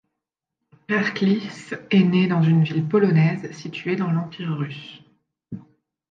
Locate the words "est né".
1.91-2.25